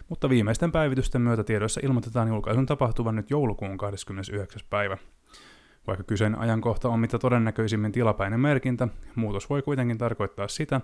mutta 0.09 0.29
viimeisten 0.29 0.73
päivitysten 0.73 1.23
myötä 1.23 1.45
tiedoissa 1.45 1.81
ilmoitetaan 1.85 2.29
julkaisun 2.29 2.67
tapahtuvan 2.67 3.17
nyt 3.17 3.31
joulukuun 3.31 3.79
29. 3.79 4.63
päivä. 4.71 4.99
Vaikka 5.87 6.05
kyseinen 6.05 6.41
ajankohta 6.41 6.89
on 6.89 7.01
mitä 7.01 7.19
todennäköisimmin 7.19 7.93
tilapäinen 7.93 8.41
merkintä, 8.41 8.89
muutos 9.15 9.51
voi 9.51 9.63
kuitenkin 9.63 9.99
tarkoittaa 9.99 10.49
sitä, 10.49 10.81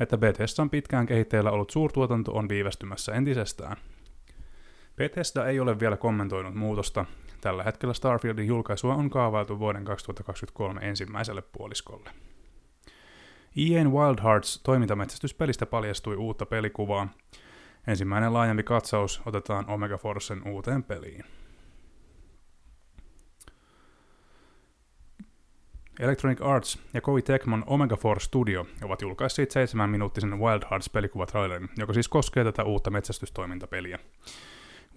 että 0.00 0.18
Bethesdan 0.18 0.70
pitkään 0.70 1.06
kehitteillä 1.06 1.50
ollut 1.50 1.70
suurtuotanto 1.70 2.32
on 2.32 2.48
viivästymässä 2.48 3.12
entisestään. 3.12 3.76
Bethesda 4.96 5.46
ei 5.46 5.60
ole 5.60 5.80
vielä 5.80 5.96
kommentoinut 5.96 6.54
muutosta, 6.54 7.04
Tällä 7.42 7.62
hetkellä 7.62 7.94
Starfieldin 7.94 8.46
julkaisua 8.46 8.94
on 8.94 9.10
kaavailtu 9.10 9.58
vuoden 9.58 9.84
2023 9.84 10.80
ensimmäiselle 10.80 11.42
puoliskolle. 11.42 12.10
EAN 13.56 13.92
Wild 13.92 14.22
Hearts 14.22 14.60
toimintametsästyspelistä 14.62 15.66
paljastui 15.66 16.16
uutta 16.16 16.46
pelikuvaa. 16.46 17.08
Ensimmäinen 17.86 18.32
laajempi 18.32 18.62
katsaus 18.62 19.22
otetaan 19.26 19.70
Omega 19.70 19.98
Forcen 19.98 20.48
uuteen 20.48 20.82
peliin. 20.82 21.24
Electronic 26.00 26.42
Arts 26.42 26.78
ja 26.94 27.00
Koei 27.00 27.22
Tecmon 27.22 27.64
Omega 27.66 27.96
Force 27.96 28.24
Studio 28.24 28.66
ovat 28.82 29.02
julkaisseet 29.02 29.54
7-minuuttisen 29.54 30.38
Wild 30.38 30.62
Hearts 30.70 30.90
pelikuvatrailerin, 30.90 31.68
joka 31.76 31.92
siis 31.92 32.08
koskee 32.08 32.44
tätä 32.44 32.64
uutta 32.64 32.90
metsästystoimintapeliä. 32.90 33.98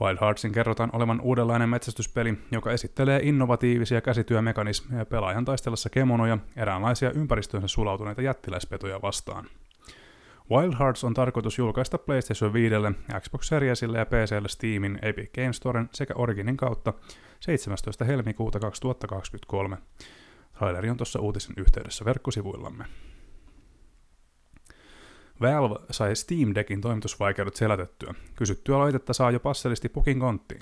Wild 0.02 0.18
Heartsin 0.22 0.52
kerrotaan 0.52 0.90
olevan 0.94 1.22
uudenlainen 1.22 1.70
metsästyspeli, 1.70 2.38
joka 2.52 2.72
esittelee 2.72 3.20
innovatiivisia 3.24 4.02
käsityömekanismeja 4.02 5.06
pelaajan 5.06 5.46
taistellessa 5.46 5.90
kemonoja, 5.90 6.38
eräänlaisia 6.56 7.12
ympäristöönsä 7.12 7.68
sulautuneita 7.68 8.22
jättiläispetoja 8.22 9.02
vastaan. 9.02 9.46
Wild 10.52 10.74
Hearts 10.80 11.04
on 11.04 11.14
tarkoitus 11.14 11.58
julkaista 11.58 11.98
PlayStation 11.98 12.54
5, 12.54 12.76
Xbox 13.20 13.48
Seriesille 13.48 13.98
ja 13.98 14.06
PClle 14.06 14.48
Steamin, 14.48 15.00
Epic 15.02 15.34
Games 15.34 15.58
Storen 15.58 15.90
sekä 15.94 16.14
Originin 16.18 16.58
kautta 16.58 16.94
17. 17.40 18.06
helmikuuta 18.06 18.60
2023. 18.60 19.78
Traileri 20.58 20.90
on 20.90 20.98
tuossa 20.98 21.20
uutisen 21.20 21.54
yhteydessä 21.58 22.06
verkkosivuillamme. 22.06 22.86
Valve 25.42 25.76
sai 25.92 26.16
Steam 26.16 26.52
Deckin 26.56 26.82
toimitusvaikeudet 26.82 27.56
selätettyä. 27.56 28.14
Kysyttyä 28.36 28.80
laitetta 28.80 29.14
saa 29.14 29.32
jo 29.32 29.40
passelisti 29.40 29.90
pukin 29.90 30.20
konttiin. 30.20 30.62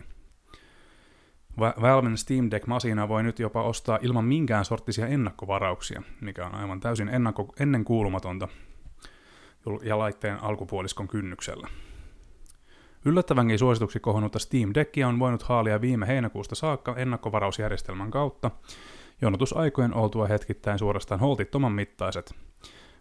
Valven 1.59 2.17
Steam 2.17 2.51
Deck-masina 2.51 3.07
voi 3.07 3.23
nyt 3.23 3.39
jopa 3.39 3.63
ostaa 3.63 3.99
ilman 4.01 4.25
minkään 4.25 4.65
sorttisia 4.65 5.07
ennakkovarauksia, 5.07 6.01
mikä 6.21 6.45
on 6.45 6.55
aivan 6.55 6.79
täysin 6.79 7.09
ennakko, 7.09 7.53
ennenkuulumatonta 7.59 8.47
ja 9.83 9.97
laitteen 9.97 10.43
alkupuoliskon 10.43 11.07
kynnyksellä. 11.07 11.67
Yllättävänkin 13.05 13.59
suosituksi 13.59 13.99
kohonnutta 13.99 14.39
Steam 14.39 14.71
Deckia 14.73 15.07
on 15.07 15.19
voinut 15.19 15.43
haalia 15.43 15.81
viime 15.81 16.07
heinäkuusta 16.07 16.55
saakka 16.55 16.95
ennakkovarausjärjestelmän 16.95 18.11
kautta, 18.11 18.51
jonotusaikojen 19.21 19.93
oltua 19.93 20.27
hetkittäin 20.27 20.79
suorastaan 20.79 21.19
holtittoman 21.19 21.71
mittaiset– 21.71 22.35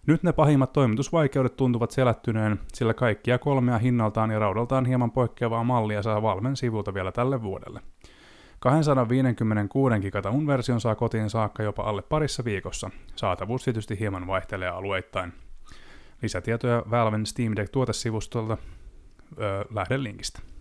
nyt 0.06 0.23
ne 0.23 0.32
pahimmat 0.32 0.73
toimitusvaikeudet 0.73 1.56
tuntuvat 1.56 1.90
selättyneen, 1.90 2.61
sillä 2.73 2.94
kaikkia 2.94 3.38
kolmea 3.38 3.78
hinnaltaan 3.78 4.30
ja 4.30 4.38
raudaltaan 4.38 4.87
hieman 4.87 5.11
poikkeavaa 5.11 5.64
mallia 5.64 6.02
saa 6.02 6.23
Valven 6.23 6.56
sivulta 6.56 6.94
vielä 6.94 7.12
tälle 7.12 7.42
vuodelle. 7.42 7.80
256 8.59 10.00
gigataun 10.00 10.47
version 10.47 10.80
saa 10.80 10.94
kotiin 10.94 11.30
saakka 11.30 11.62
jopa 11.62 11.82
alle 11.82 12.02
parissa 12.02 12.44
viikossa. 12.44 12.90
Saatavuus 13.16 13.64
tietysti 13.64 13.99
hieman 13.99 14.26
vaihtelee 14.26 14.68
alueittain. 14.68 15.32
Lisätietoja 16.23 16.82
Valven 16.90 17.26
Steam 17.26 17.52
Deck 17.56 17.73
tuotesivustolta 17.73 18.56
öö, 19.38 19.64
linkistä. 19.97 20.51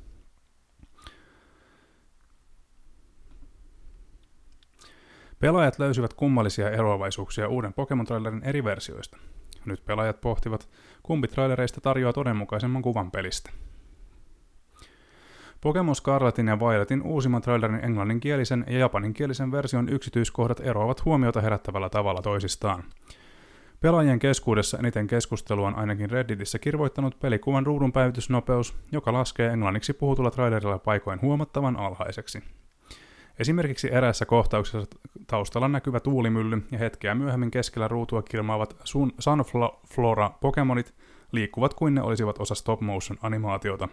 Pelaajat 5.41 5.79
löysivät 5.79 6.13
kummallisia 6.13 6.71
eroavaisuuksia 6.71 7.47
uuden 7.47 7.73
Pokemon-trailerin 7.73 8.43
eri 8.43 8.63
versioista. 8.63 9.17
Nyt 9.65 9.85
pelaajat 9.85 10.21
pohtivat, 10.21 10.69
kumpi 11.03 11.27
trailereista 11.27 11.81
tarjoaa 11.81 12.13
todenmukaisemman 12.13 12.81
kuvan 12.81 13.11
pelistä. 13.11 13.51
Pokemon 15.61 15.95
Scarletin 15.95 16.47
ja 16.47 16.59
Violetin 16.59 17.01
uusimman 17.01 17.41
trailerin 17.41 17.85
englanninkielisen 17.85 18.65
ja 18.67 18.79
japaninkielisen 18.79 19.51
version 19.51 19.89
yksityiskohdat 19.89 20.59
eroavat 20.59 21.05
huomiota 21.05 21.41
herättävällä 21.41 21.89
tavalla 21.89 22.21
toisistaan. 22.21 22.83
Pelaajien 23.79 24.19
keskuudessa 24.19 24.77
eniten 24.77 25.07
keskustelua 25.07 25.67
on 25.67 25.75
ainakin 25.75 26.09
Redditissä 26.09 26.59
kirvoittanut 26.59 27.19
pelikuvan 27.19 27.65
ruudun 27.65 27.91
päivitysnopeus, 27.91 28.75
joka 28.91 29.13
laskee 29.13 29.49
englanniksi 29.49 29.93
puhutulla 29.93 30.31
trailerilla 30.31 30.79
paikoin 30.79 31.21
huomattavan 31.21 31.77
alhaiseksi. 31.77 32.43
Esimerkiksi 33.39 33.93
eräässä 33.93 34.25
kohtauksessa 34.25 34.87
taustalla 35.27 35.67
näkyvä 35.67 35.99
tuulimylly 35.99 36.63
ja 36.71 36.77
hetkeä 36.77 37.15
myöhemmin 37.15 37.51
keskellä 37.51 37.87
ruutua 37.87 38.21
kirmaavat 38.21 38.75
sun 38.83 39.11
Sunflora-pokemonit 39.19 40.93
liikkuvat 41.31 41.73
kuin 41.73 41.95
ne 41.95 42.01
olisivat 42.01 42.39
osa 42.39 42.55
stop-motion 42.55 43.17
animaatiota. 43.21 43.87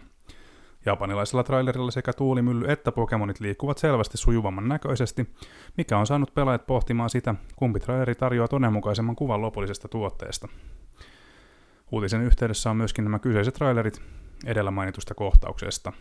Japanilaisella 0.85 1.43
trailerilla 1.43 1.91
sekä 1.91 2.13
tuulimylly 2.13 2.65
että 2.71 2.91
Pokemonit 2.91 3.39
liikkuvat 3.39 3.77
selvästi 3.77 4.17
sujuvamman 4.17 4.67
näköisesti, 4.67 5.35
mikä 5.77 5.97
on 5.97 6.07
saanut 6.07 6.33
pelaajat 6.33 6.67
pohtimaan 6.67 7.09
sitä, 7.09 7.35
kumpi 7.55 7.79
traileri 7.79 8.15
tarjoaa 8.15 8.47
todennmukaisemman 8.47 9.15
kuvan 9.15 9.41
lopullisesta 9.41 9.87
tuotteesta. 9.87 10.47
Uutisen 11.91 12.21
yhteydessä 12.21 12.69
on 12.69 12.77
myöskin 12.77 13.03
nämä 13.03 13.19
kyseiset 13.19 13.53
trailerit 13.53 14.01
edellä 14.45 14.71
mainitusta 14.71 15.13
kohtauksesta. 15.13 15.93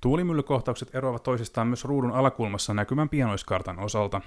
Tuulimyllykohtaukset 0.00 0.94
eroavat 0.94 1.22
toisistaan 1.22 1.66
myös 1.66 1.84
ruudun 1.84 2.12
alakulmassa 2.12 2.74
näkymän 2.74 3.08
pienoiskartan 3.08 3.78
osalta. 3.78 4.20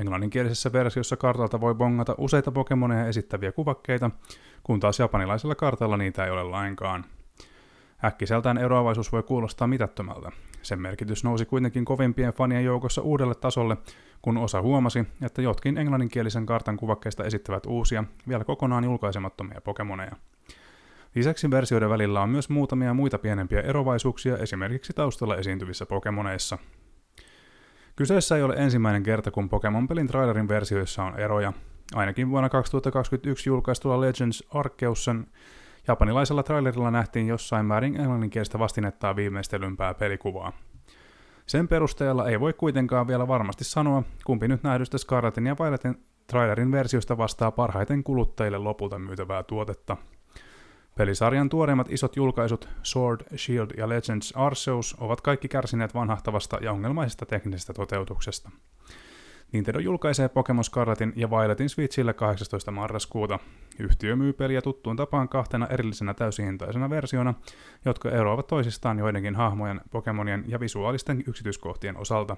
Englanninkielisessä 0.00 0.72
versiossa 0.72 1.16
kartalta 1.16 1.60
voi 1.60 1.74
bongata 1.74 2.14
useita 2.18 2.52
Pokemoneja 2.52 3.06
esittäviä 3.06 3.52
kuvakkeita, 3.52 4.10
kun 4.62 4.80
taas 4.80 4.98
japanilaisella 4.98 5.54
kartalla 5.54 5.96
niitä 5.96 6.24
ei 6.24 6.30
ole 6.30 6.42
lainkaan– 6.42 7.04
Äkkiseltään 8.04 8.58
eroavaisuus 8.58 9.12
voi 9.12 9.22
kuulostaa 9.22 9.66
mitättömältä. 9.66 10.32
Sen 10.62 10.80
merkitys 10.80 11.24
nousi 11.24 11.44
kuitenkin 11.44 11.84
kovimpien 11.84 12.32
fanien 12.32 12.64
joukossa 12.64 13.02
uudelle 13.02 13.34
tasolle, 13.34 13.76
kun 14.22 14.36
osa 14.36 14.62
huomasi, 14.62 15.04
että 15.22 15.42
jotkin 15.42 15.78
englanninkielisen 15.78 16.46
kartan 16.46 16.76
kuvakkeista 16.76 17.24
esittävät 17.24 17.66
uusia, 17.66 18.04
vielä 18.28 18.44
kokonaan 18.44 18.84
julkaisemattomia 18.84 19.60
Pokemoneja. 19.60 20.16
Lisäksi 21.14 21.50
versioiden 21.50 21.90
välillä 21.90 22.20
on 22.20 22.28
myös 22.28 22.48
muutamia 22.48 22.94
muita 22.94 23.18
pienempiä 23.18 23.60
eroavaisuuksia 23.60 24.36
esimerkiksi 24.36 24.92
taustalla 24.92 25.36
esiintyvissä 25.36 25.86
Pokemoneissa. 25.86 26.58
Kyseessä 27.96 28.36
ei 28.36 28.42
ole 28.42 28.54
ensimmäinen 28.56 29.02
kerta, 29.02 29.30
kun 29.30 29.48
Pokemon-pelin 29.48 30.06
trailerin 30.06 30.48
versioissa 30.48 31.04
on 31.04 31.20
eroja. 31.20 31.52
Ainakin 31.94 32.30
vuonna 32.30 32.48
2021 32.48 33.50
julkaistulla 33.50 34.00
Legends 34.00 34.44
Arkeusen 34.54 35.26
Japanilaisella 35.88 36.42
trailerilla 36.42 36.90
nähtiin 36.90 37.26
jossain 37.26 37.66
määrin 37.66 38.00
englanninkielistä 38.00 38.58
vastinettaa 38.58 39.16
viimeistelympää 39.16 39.94
pelikuvaa. 39.94 40.52
Sen 41.46 41.68
perusteella 41.68 42.28
ei 42.28 42.40
voi 42.40 42.52
kuitenkaan 42.52 43.06
vielä 43.06 43.28
varmasti 43.28 43.64
sanoa, 43.64 44.02
kumpi 44.24 44.48
nyt 44.48 44.62
nähdystä 44.62 44.98
Scarletin 44.98 45.46
ja 45.46 45.56
Violetin 45.60 46.04
trailerin 46.26 46.72
versiosta 46.72 47.18
vastaa 47.18 47.50
parhaiten 47.50 48.04
kuluttajille 48.04 48.58
lopulta 48.58 48.98
myytävää 48.98 49.42
tuotetta. 49.42 49.96
Pelisarjan 50.98 51.48
tuoreimmat 51.48 51.92
isot 51.92 52.16
julkaisut 52.16 52.68
Sword, 52.82 53.20
Shield 53.36 53.70
ja 53.76 53.88
Legends 53.88 54.32
Arceus 54.36 54.96
ovat 55.00 55.20
kaikki 55.20 55.48
kärsineet 55.48 55.94
vanhahtavasta 55.94 56.58
ja 56.60 56.72
ongelmaisesta 56.72 57.26
teknisestä 57.26 57.72
toteutuksesta. 57.72 58.50
Nintendo 59.52 59.78
julkaisee 59.80 60.28
Pokemon 60.28 60.64
Scarletin 60.64 61.12
ja 61.16 61.30
Violetin 61.30 61.68
Switchille 61.68 62.12
18. 62.12 62.70
marraskuuta. 62.70 63.38
Yhtiö 63.78 64.16
myy 64.16 64.32
peliä 64.32 64.62
tuttuun 64.62 64.96
tapaan 64.96 65.28
kahtena 65.28 65.66
erillisenä 65.66 66.14
täysihintaisena 66.14 66.90
versiona, 66.90 67.34
jotka 67.84 68.10
eroavat 68.10 68.46
toisistaan 68.46 68.98
joidenkin 68.98 69.36
hahmojen, 69.36 69.80
Pokemonien 69.90 70.44
ja 70.48 70.60
visuaalisten 70.60 71.24
yksityiskohtien 71.26 71.96
osalta. 71.96 72.36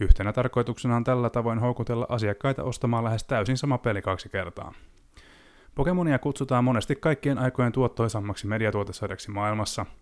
Yhtenä 0.00 0.32
tarkoituksena 0.32 0.96
on 0.96 1.04
tällä 1.04 1.30
tavoin 1.30 1.58
houkutella 1.58 2.06
asiakkaita 2.08 2.62
ostamaan 2.62 3.04
lähes 3.04 3.24
täysin 3.24 3.56
sama 3.56 3.78
peli 3.78 4.02
kaksi 4.02 4.28
kertaa. 4.28 4.74
Pokemonia 5.74 6.18
kutsutaan 6.18 6.64
monesti 6.64 6.96
kaikkien 6.96 7.38
aikojen 7.38 7.72
tuottoisammaksi 7.72 8.46
mediatuotesarjaksi 8.46 9.30
maailmassa– 9.30 9.86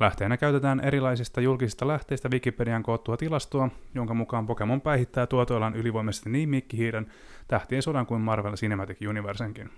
Lähteenä 0.00 0.36
käytetään 0.36 0.80
erilaisista 0.80 1.40
julkisista 1.40 1.88
lähteistä 1.88 2.28
Wikipedian 2.28 2.82
koottua 2.82 3.16
tilastoa, 3.16 3.68
jonka 3.94 4.14
mukaan 4.14 4.46
Pokemon 4.46 4.80
päihittää 4.80 5.26
tuotoillaan 5.26 5.76
ylivoimaisesti 5.76 6.30
niin 6.30 6.48
Mikkihiiren, 6.48 7.06
Tähtien 7.48 7.82
sodan 7.82 8.06
kuin 8.06 8.20
Marvel 8.20 8.54
Cinematic 8.54 8.98
Universenkin. 9.08 9.70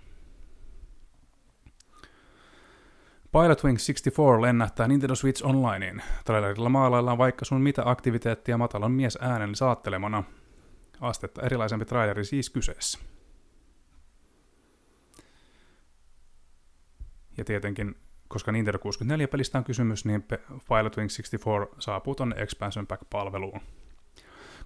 Pilot 3.33 3.64
Wing 3.64 3.79
64 3.79 4.42
lennähtää 4.42 4.88
Nintendo 4.88 5.14
Switch 5.14 5.47
Onlineen. 5.47 6.03
Trailerilla 6.25 6.68
maalaillaan 6.68 7.18
vaikka 7.18 7.44
sun 7.44 7.61
mitä 7.61 7.83
aktiviteettia 7.85 8.59
matalan 8.59 8.92
mies 8.92 9.18
äänen 9.20 9.55
saattelemana. 9.55 10.25
Astetta 11.01 11.42
erilaisempi 11.42 11.85
traileri 11.85 12.25
siis 12.25 12.51
kyseessä. 12.51 12.99
Ja 17.37 17.44
tietenkin 17.44 17.97
koska 18.29 18.53
Nintendo 18.53 18.79
64-pelistä 18.79 19.59
on 19.59 19.64
kysymys, 19.64 20.05
niin 20.05 20.23
Pilot 20.68 20.97
Wing 20.97 21.09
64 21.09 21.66
saapuu 21.79 22.14
tuonne 22.14 22.37
Expansion 22.38 22.87
Pack-palveluun. 22.87 23.61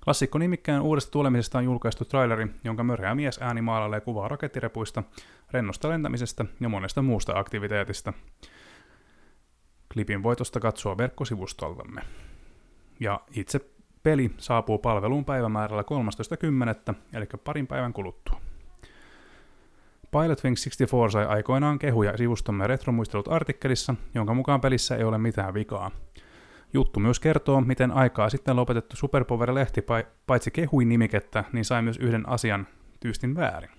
Klassikko 0.05 0.39
nimikkään 0.39 0.83
uudesta 0.83 1.11
tulemisesta 1.11 1.59
on 1.59 1.65
julkaistu 1.65 2.05
traileri, 2.05 2.47
jonka 2.65 2.85
mörhää 2.85 3.15
mies 3.15 3.39
ääni 3.43 3.63
maalailee 3.63 4.01
kuvaa 4.01 4.29
rakettirepuista, 4.29 5.03
rennosta 5.51 5.89
lentämisestä 5.89 6.45
ja 6.61 6.69
monesta 6.69 7.03
muusta 7.03 7.39
aktiviteetista. 7.39 8.13
Klipin 9.93 10.23
voitosta 10.23 10.61
katsoa 10.61 10.97
verkkosivustoltamme. 10.97 12.03
Ja 13.01 13.21
itse 13.37 13.61
peli 14.03 14.31
saapuu 14.39 14.79
palveluun 14.79 15.25
päivämäärällä 15.25 15.85
13.10. 16.89 16.95
eli 17.13 17.27
parin 17.45 17.67
päivän 17.67 17.93
kuluttua. 17.93 18.41
Pilot 20.11 20.45
Wing 20.45 20.57
64 20.57 21.11
sai 21.11 21.27
aikoinaan 21.27 21.79
kehuja 21.79 22.17
sivustomme 22.17 22.67
retromuistelut 22.67 23.29
artikkelissa, 23.29 23.95
jonka 24.15 24.35
mukaan 24.35 24.61
pelissä 24.61 24.97
ei 24.97 25.05
ole 25.05 25.19
mitään 25.19 25.55
vikaa. 25.55 25.91
Juttu 26.73 27.01
myös 27.01 27.21
kertoo, 27.21 27.61
miten 27.61 27.91
aikaa 27.93 28.31
sitten 28.31 28.57
lopetettu 28.57 28.97
Superpower-lehti 28.97 29.85
paitsi 30.27 30.51
kehui 30.51 30.85
nimikettä, 30.85 31.45
niin 31.53 31.65
sai 31.65 31.83
myös 31.83 31.97
yhden 31.97 32.29
asian 32.29 32.67
tyystin 33.01 33.37
väärin. 33.37 33.71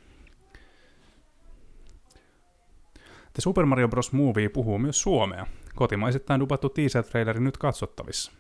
The 3.34 3.42
Super 3.42 3.66
Mario 3.66 3.88
Bros. 3.88 4.14
Movie 4.14 4.50
puhuu 4.50 4.80
myös 4.80 5.02
suomea. 5.02 5.46
Kotimaisittain 5.76 6.40
dupattu 6.40 6.70
teaser-traileri 6.70 7.40
nyt 7.40 7.58
katsottavissa. 7.58 8.32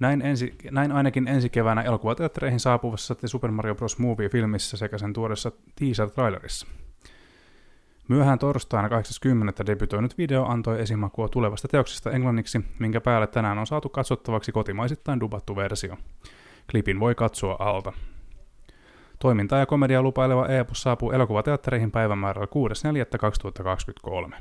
Näin, 0.00 0.22
ensi, 0.22 0.54
näin 0.70 0.92
ainakin 0.92 1.28
ensi 1.28 1.50
keväänä 1.50 1.82
elokuvateattereihin 1.82 2.60
saapuvassa 2.60 3.14
The 3.14 3.28
Super 3.28 3.50
Mario 3.50 3.74
Bros. 3.74 3.98
Movie-filmissä 3.98 4.76
sekä 4.76 4.98
sen 4.98 5.12
tuoreessa 5.12 5.52
teaser-trailerissa. 5.80 6.66
Myöhään 8.08 8.38
torstaina 8.38 8.88
80. 8.88 9.66
debytoinut 9.66 10.18
video 10.18 10.44
antoi 10.44 10.80
esimakua 10.80 11.28
tulevasta 11.28 11.68
teoksesta 11.68 12.10
englanniksi, 12.10 12.60
minkä 12.78 13.00
päälle 13.00 13.26
tänään 13.26 13.58
on 13.58 13.66
saatu 13.66 13.88
katsottavaksi 13.88 14.52
kotimaisittain 14.52 15.20
dubattu 15.20 15.56
versio. 15.56 15.96
Klipin 16.70 17.00
voi 17.00 17.14
katsoa 17.14 17.56
alta. 17.58 17.92
Toiminta 19.18 19.56
ja 19.56 19.66
komedia 19.66 20.02
lupaileva 20.02 20.46
epos 20.46 20.82
saapuu 20.82 21.12
elokuvateattereihin 21.12 21.90
päivämäärällä 21.90 22.48
6.4.2023. 24.30 24.36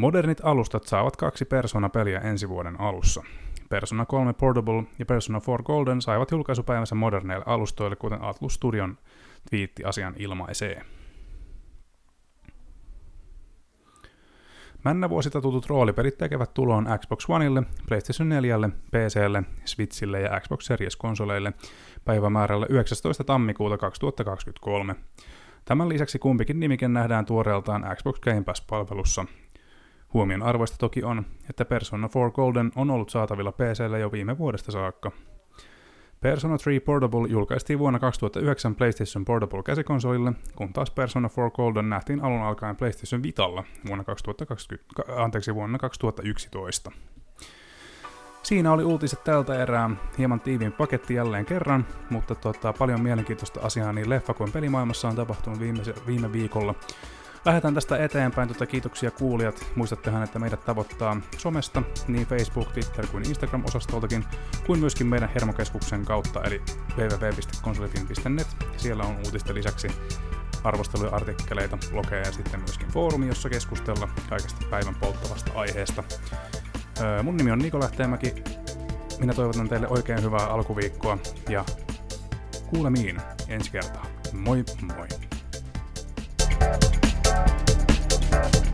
Modernit 0.00 0.40
alustat 0.42 0.84
saavat 0.84 1.16
kaksi 1.16 1.44
Persona-peliä 1.44 2.20
ensi 2.20 2.48
vuoden 2.48 2.80
alussa. 2.80 3.22
Persona 3.68 4.06
3 4.06 4.32
Portable 4.32 4.82
ja 4.98 5.06
Persona 5.06 5.40
4 5.46 5.62
Golden 5.64 6.02
saivat 6.02 6.30
julkaisupäivänsä 6.30 6.94
moderneille 6.94 7.44
alustoille, 7.46 7.96
kuten 7.96 8.24
Atlus 8.24 8.54
Studion 8.54 8.98
twiitti 9.50 9.84
asian 9.84 10.14
ilmaisee. 10.18 10.82
Männävuosita 14.84 15.40
tutut 15.40 15.66
roolipelit 15.66 16.18
tekevät 16.18 16.54
tuloon 16.54 16.88
Xbox 16.98 17.26
Oneille, 17.28 17.62
PlayStation 17.88 18.28
4, 18.28 18.58
PClle, 18.90 19.42
Switchille 19.64 20.20
ja 20.20 20.40
Xbox 20.40 20.64
Series-konsoleille 20.64 21.52
päivämäärällä 22.04 22.66
19. 22.68 23.24
tammikuuta 23.24 23.78
2023. 23.78 24.94
Tämän 25.64 25.88
lisäksi 25.88 26.18
kumpikin 26.18 26.60
nimike 26.60 26.88
nähdään 26.88 27.26
tuoreeltaan 27.26 27.96
Xbox 27.96 28.20
Game 28.20 28.42
Pass-palvelussa, 28.42 29.26
Huomion 30.14 30.42
arvoista 30.42 30.76
toki 30.78 31.02
on, 31.02 31.26
että 31.50 31.64
Persona 31.64 32.08
4 32.14 32.30
Golden 32.30 32.72
on 32.76 32.90
ollut 32.90 33.10
saatavilla 33.10 33.52
PCllä 33.52 33.98
jo 33.98 34.12
viime 34.12 34.38
vuodesta 34.38 34.72
saakka. 34.72 35.12
Persona 36.20 36.56
3 36.64 36.80
Portable 36.80 37.28
julkaistiin 37.28 37.78
vuonna 37.78 37.98
2009 37.98 38.74
PlayStation 38.74 39.24
Portable 39.24 39.62
käsikonsolille, 39.62 40.32
kun 40.56 40.72
taas 40.72 40.90
Persona 40.90 41.28
4 41.36 41.50
Golden 41.50 41.90
nähtiin 41.90 42.24
alun 42.24 42.42
alkaen 42.42 42.76
PlayStation 42.76 43.22
Vitalla 43.22 43.64
vuonna, 43.86 44.04
2020, 44.04 45.22
anteeksi, 45.22 45.54
vuonna 45.54 45.78
2011. 45.78 46.92
Siinä 48.42 48.72
oli 48.72 48.84
uutiset 48.84 49.24
tältä 49.24 49.62
erää, 49.62 49.90
hieman 50.18 50.40
tiiviin 50.40 50.72
paketti 50.72 51.14
jälleen 51.14 51.46
kerran, 51.46 51.86
mutta 52.10 52.34
tota, 52.34 52.72
paljon 52.72 53.00
mielenkiintoista 53.00 53.60
asiaa 53.62 53.92
niin 53.92 54.06
leffa- 54.06 54.34
kuin 54.34 54.52
pelimaailmassa 54.52 55.08
on 55.08 55.16
tapahtunut 55.16 55.60
viime, 55.60 55.82
viime 56.06 56.32
viikolla. 56.32 56.74
Lähdetään 57.44 57.74
tästä 57.74 58.04
eteenpäin, 58.04 58.48
tota, 58.48 58.66
kiitoksia 58.66 59.10
kuulijat. 59.10 59.66
Muistattehan, 59.76 60.22
että 60.22 60.38
meidät 60.38 60.64
tavoittaa 60.64 61.20
somesta, 61.38 61.82
niin 62.08 62.26
Facebook, 62.26 62.72
Twitter 62.72 63.06
kuin 63.06 63.24
Instagram-osastoltakin, 63.28 64.24
kuin 64.66 64.80
myöskin 64.80 65.06
meidän 65.06 65.30
hermokeskuksen 65.34 66.04
kautta, 66.04 66.42
eli 66.44 66.62
www.konsolifin.net. 66.96 68.46
Siellä 68.76 69.02
on 69.02 69.16
uutisten 69.16 69.54
lisäksi 69.54 69.88
arvosteluja, 70.64 71.10
artikkeleita, 71.16 71.78
blogeja 71.90 72.22
ja 72.22 72.32
sitten 72.32 72.60
myöskin 72.60 72.88
foorumi, 72.88 73.28
jossa 73.28 73.50
keskustella 73.50 74.08
kaikesta 74.28 74.66
päivän 74.70 74.94
polttavasta 74.94 75.52
aiheesta. 75.54 76.04
Mun 77.22 77.36
nimi 77.36 77.50
on 77.50 77.58
Niko 77.58 77.80
Lähteenmäki. 77.80 78.34
Minä 79.20 79.34
toivotan 79.34 79.68
teille 79.68 79.88
oikein 79.88 80.22
hyvää 80.22 80.46
alkuviikkoa 80.46 81.18
ja 81.48 81.64
kuulemiin 82.66 83.20
ensi 83.48 83.70
kertaa. 83.70 84.06
Moi 84.32 84.64
moi! 84.96 85.29
Thank 88.42 88.64
you 88.64 88.69